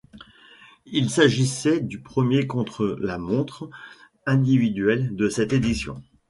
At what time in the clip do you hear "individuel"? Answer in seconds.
4.25-5.15